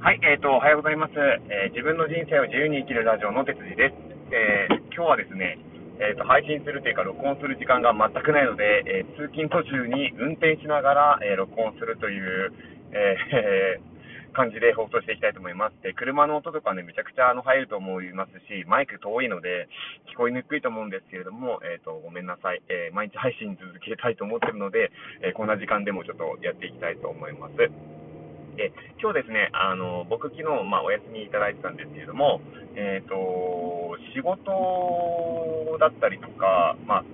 [0.00, 4.00] はい、えーと、おはようございます、えー自分の人生を自由に生きるラジオの哲司です。
[4.32, 5.60] えー今日はですね、
[6.00, 12.48] えーと、配信するというか、録音する時間が全くないので、え通勤途中に運転しながら、え録音するという、
[12.96, 13.76] え
[14.32, 15.76] 感じで放送していきたいと思います。
[15.82, 19.68] で、車の音とかね、めちゃくちゃあの入ると思いますし、マイク遠いので、
[20.08, 22.62] 聞こえにくいと思うんですけれども、えっ、と、ごめんなさい。
[22.70, 24.90] えー毎日配信続けたいと思ってるので、
[25.20, 27.99] えーこんな時間でもちょっとやっていきたいと思います。
[28.56, 32.40] で、今日ですね、あの、僕昨日、まあ、お休みいただいてたんですけれども、
[32.74, 37.04] えっ、と、仕事だったりとか、まあ、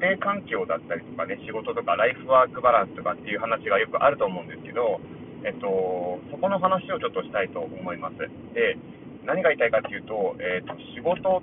[0.00, 5.00] 家庭環境だったりとかね、仕事とかライフワークバランスとかっていう話がよくあると思うんですけど、
[5.44, 8.16] えっと、そこの話をちょっとしたいと思います。
[8.54, 8.78] で、
[9.26, 11.42] 何が言いたいかっていうと、えっと、仕事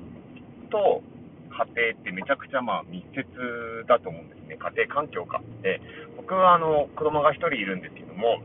[0.74, 1.04] と
[1.54, 4.58] 家庭ってめちゃくちゃまあ密接だと思うんですね。
[4.58, 5.42] 家庭環境か。
[5.62, 5.82] で、
[6.18, 8.42] 僕はあの、子供が一人いるんですけども、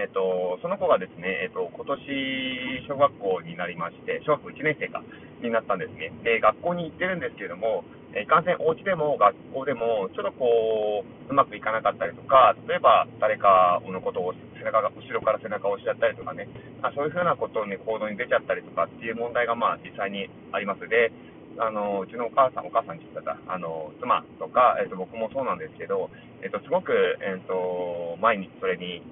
[0.00, 5.02] えっと、その子がですね、えっと、今年、小学校になりまして、小学校1年生か、
[5.42, 6.12] になったんですね。
[6.22, 7.84] で、学校に行ってるんですけれども、
[8.14, 16.48] えーいかんせんお家でも学校でも、ちょっとこう、うまくいかなかったりとか、例えば誰かのことを背中が、後ろから背中を押しちゃったりとかね、
[16.80, 20.86] まあ、そういうふうなことに行動に出ちゃったりとかっていう問題が、まあ、実際にあります。
[20.88, 21.10] で、
[21.58, 26.10] あの、うちのお母さん、お母さんって言ったら、あの、妻とか、えっと、僕もそうなんですけど、
[26.42, 29.02] えっと、すごく、えっと、毎日それに、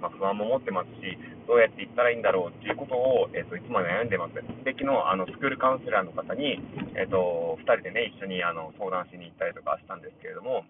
[0.00, 4.34] まあ、不安も持ってますし、どうやっていったらいいんだろうっていうことを、えっと、いつも悩んでます。
[4.64, 6.58] で、昨日、あの、スクールカウンセラーの方に、
[6.96, 10.64] えっと、二人でね、一緒に、あの、相談しに行ったりとかしたんですけれども、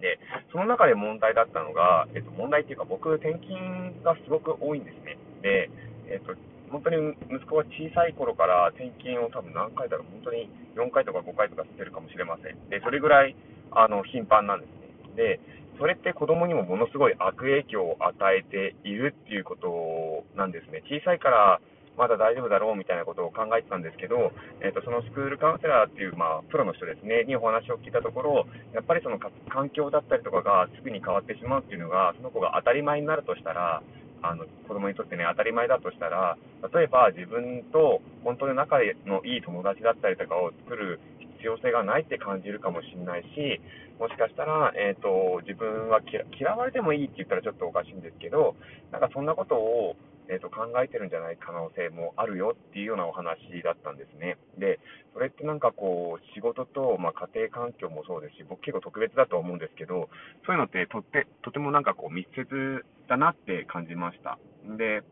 [0.00, 0.18] で、
[0.52, 5.18] その中で問題だったのが、えっと、問題っていうか、僕、転勤がすごく多いんですね。
[5.42, 5.70] で、
[6.06, 6.34] えっと、
[6.70, 6.96] 本当に
[7.32, 12.68] 息子は小さい頃から転勤を多分何回だろう、本当に4回とか5回とかしてるかもしれません。
[12.68, 13.34] で、それぐらい、
[13.72, 14.70] あの、頻繁なんです
[15.16, 15.16] ね。
[15.16, 15.40] で、
[15.78, 20.82] それって子供にもものすごい悪影響を与えているっていうことなんですね。
[20.90, 21.60] 小さいから
[21.98, 24.30] まだ大丈夫だろうみたいなことを考えてたんですけど、
[24.62, 33.82] えっとそのスクールカウンセラーっていう、まあ、プロの人ですね、にお話を聞いたところ、やっぱりその環境だったりとかがすぐに変わってしまうっていうのが、その子が当たり前になるとしたら、
[34.22, 36.38] あの子供にとってね、当たり前だとしたら、
[36.72, 41.00] 例えば自分と本当に仲のいい友達だったりとかを作る
[41.38, 43.60] 必要性がないって感じるかもしれないし、
[43.98, 46.00] もしかしたら、えっ、と、自分は
[46.38, 48.54] 嫌われてもいいって言ったらちょっとおかしいんですけど、
[48.92, 49.96] なんかそんなことを、
[50.30, 54.36] えー、と考えてるんじゃない可能性もあるよっていうようなお話だったんですね。
[54.58, 54.78] で、
[55.14, 60.10] それってなんかこう、仕事と、まあ、家庭環境もそうですし、僕結構特別だと思うんですけど、
[60.44, 64.38] そういうのってとって、とてもなんかこう密接だなって感じました。
[64.76, 65.02] で、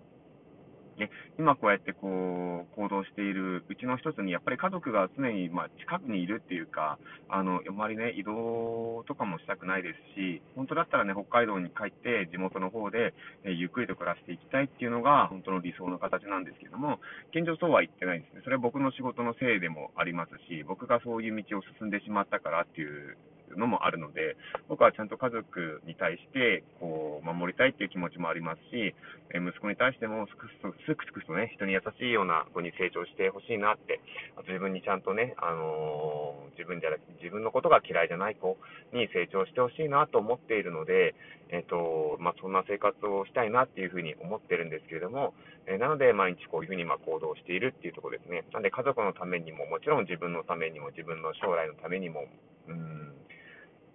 [0.99, 6.99] ね、今こうやってこう行動しているうちの一つにやっぱり家族が常にま近くにいるっていうか
[7.29, 13.15] あのあまりね移動とかもしたくないですし本当だったらね北海道に帰って地元の方で、
[13.45, 16.99] えゆっくりと暮らしていきたいっていうのが本当の理想の形なんですけども
[17.35, 18.41] 現状そうは言ってないんですね。
[18.45, 23.17] それは僕の仕事のせいでもありますし僕がそういう道を進んでしまったからっていう
[23.55, 24.37] のもあるので、
[24.69, 28.95] 僕はちゃんと家族に対して、こう、守りたいっていう気持ちもありますし、
[29.35, 30.47] え息子に対してもすく
[30.87, 34.01] すくすくすとね、人に優しいような子に成長してほしいなって、
[34.47, 38.57] 自分にちゃんとね、あの自分じゃなく自分のことが嫌いじゃない子
[38.93, 41.15] に成長してほしいなと思っているので、
[41.51, 45.35] えっ、と、まあ、そんな生活をしたいなっていうふうに思ってるんですけれども、
[45.67, 48.45] えなので毎日こういうふうにま行動しているっていうところですね。
[48.53, 52.27] なんで家族のためにも、もちろん自分のためにも、自分の将来のためにも、
[52.69, 53.15] うん、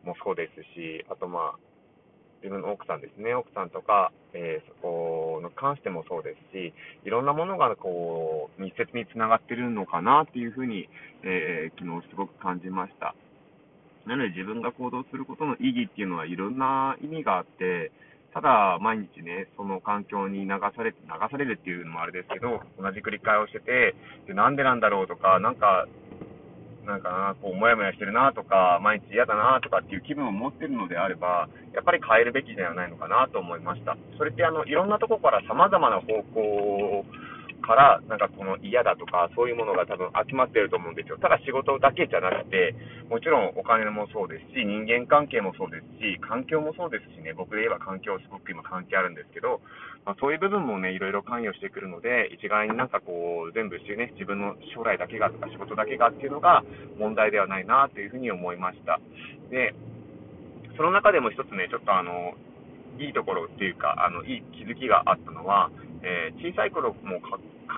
[0.03, 1.70] もそうですし、あとまあ、
[2.41, 6.73] 自分の奥さんですね、奥さんとか、えーそこに関してもそうですし、
[7.05, 10.89] いろんなものがこう密接につながってるのかなっていうふうに、
[11.23, 13.15] えー昨日すごく感じました。
[14.05, 17.91] なので自分が行動することの意義っていうのはいろんな意味があって、
[18.33, 23.95] ただ毎日ね、その環境に流されて、流されるっていうのもあれですけど、同じ繰り返しをしてて、
[24.27, 25.87] でなんでなんだろうとか、なんか
[26.85, 33.97] なんかな、こう、もやもやしてるなとか、毎日嫌だなとかっていう気分を持ってるのであれば、やっぱり変えるべきではないのかなと思いました。
[34.17, 37.05] それって、あの、いろんなとこから様々な方向
[37.61, 41.17] から、なんかこの嫌だとか、そういうものが多分集まってると思うんですよ。
[41.17, 42.75] ただ仕事だけじゃなくて、
[43.11, 49.59] もちろんお金もそうですし、人間関係もそうですし、環境もそうですしね、僕で言えば環境すごく今関係あるんですけど、
[50.07, 56.63] まあ、そういう部分もね、いろいろ関与してくるので、一概になんかこう、全部してね、自分の将来だけがとか仕事だけがっていうのが
[56.97, 59.01] 問題ではないなというふうに思いました。
[59.51, 59.75] で、
[60.77, 62.31] その中でも一つね、ちょっとあの、
[62.97, 65.69] いいところっていうか、あの、いい気づきがあったのは、
[66.01, 67.19] えー小さい頃も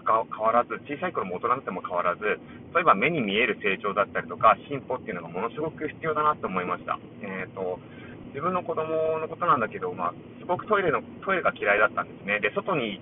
[0.01, 2.25] 変わらず、小さい頃も大人になっても変わらず、
[2.74, 7.00] 例えば目に見える成長だったりとか、進歩っていうのがものすごく必要だなと思いました。
[7.22, 7.80] えっ、と、
[8.34, 12.40] 自分の子供のことなんだけど、まあ、すごくトイレの、トイレが嫌いだったんですね。
[12.40, 13.00] で、外に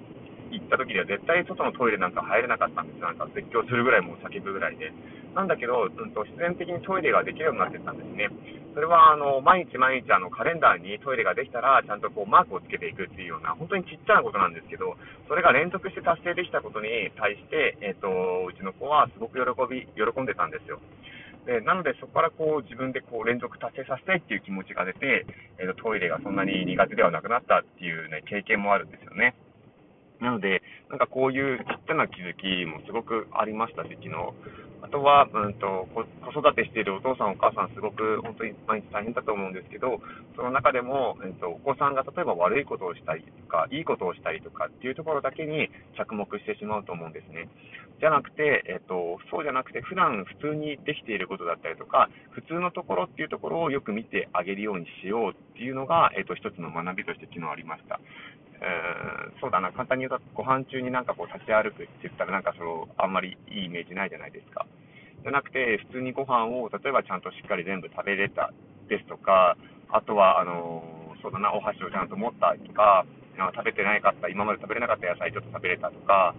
[0.52, 3.08] 行った時には絶対外のトイレなんか入れなかったんですよ。
[3.08, 4.92] なんか絶叫するぐらいもう叫ぶぐらいで。
[5.36, 8.28] なんだけど、うんと、必然的にトイレができるようになってたんですね。
[8.74, 14.96] それは、あの、毎日毎日あの、カレンダーにトイレができたら、ちゃんとこう、マークをつけていくっていうような、本当にちっちゃなことなんですけど、
[15.28, 18.08] それが連続して達成できたことに対して、えっ、ー、と、
[18.48, 20.80] うちの子はすごく喜び、喜んでたんですよ。
[21.46, 25.26] でなので、そこからこう自分でこう連続達成させたいっていう気持ちが出て、
[25.58, 29.34] えーと、トイレがそんなに苦手ではなくなったっていう、ね、経験もあるんですよね。
[30.22, 34.16] なので、なんかこういうちっちゃな気づきもすごくありましたし、昨日。
[34.84, 36.02] あとは、うんと、子
[36.32, 40.02] 育てしているお父さん、お母さん、すごく本当に毎日大変だと思うんですけど、
[40.36, 47.48] その中でも、えーと、お子さんが例えば悪いことをしたりとか、いいことをしたりとかっていうところだけに着目してしまうと思うんですね。
[48.00, 58.00] じゃなくて、えーと、そうじゃなくて、普段普通にできていることだったりとか、普通のところっていうところをよく見てあげるようにしようっていうのが、えーと、一つの学びとして昨日ありました。
[59.42, 64.68] そうだな、簡単に言うと、ご飯中になんかこう立ち歩くって言ったら、なんかその、あんまりいいイメージないじゃないですか。
[65.24, 68.54] じゃなくて、普通にご飯を、例えばちゃんとしっかり全部食べれた
[68.88, 69.58] ですとか、
[69.90, 70.84] あとは、あの、
[71.22, 73.06] そうだな、お箸をちゃんと持ったとか、
[73.38, 76.36] 食べてないかった、今まで食べれなかった野菜ちょっと食べれたとか、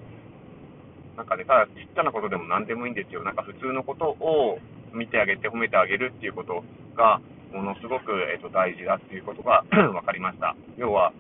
[1.17, 3.23] なんかね、ただちっちゃなことでも何でもいいんですよ。
[3.25, 4.59] なんか普通のことを
[4.95, 6.63] 見てあげて褒めてあげるっていうこと
[6.97, 7.21] が、
[7.53, 10.57] ものすごく、えっと、大事だっていうことが 分かりました。
[10.79, 11.13] 要は、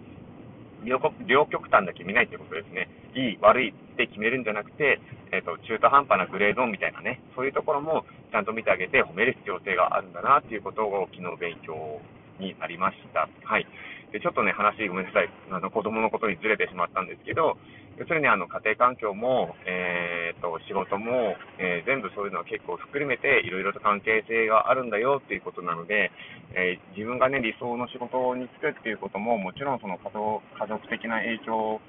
[0.84, 2.88] 両両極端だけ見ないってことですね。
[3.14, 5.00] いい、悪いって決めるんじゃなくて、
[5.32, 12.00] えっ、ー、と、中途半端なグレーゾーンみたいなね、そういうところもちゃんと見てあげて褒める必要性があるんだなっていうことを昨日勉強
[12.42, 13.28] になりました。
[13.44, 13.66] はい。
[14.12, 15.30] で、ちょっとね、話ごめんなさい。
[15.50, 17.56] あの、子供のことにずれてしまったんですけど、
[17.96, 26.10] 要するにあの、家庭環境も、えっ、と、仕事も、えー、全部そういうのは結構含めて、いろいろと関係性があるんだよっていうことなので、
[26.52, 30.10] えー、自分がね、理想の仕事に就くっていうことも、もちろんその家
[30.66, 31.80] 族的な影響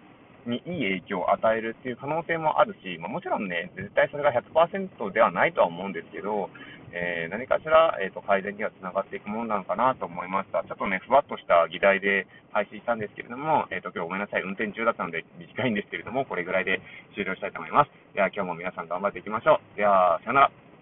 [0.49, 6.49] にいい影響を与えるっていう可能性もあるし、まあ、もちろんね、絶対それが100%ではないとは思うんですけど、
[6.93, 10.63] えー、何かしら、えーと、改善にはつながっていくものなのかなと思いました。
[10.63, 16.81] ちょっとね、ふわっとした議題で配信したんですけれども、えっ、ー、と、今日ごめんなさい、運転中だったので短いんですけれども、これぐらいで
[17.15, 17.91] 終了したいと思います。
[18.13, 19.77] では、今日も皆さん頑張っていきましょう。
[19.77, 20.72] では、さよなら。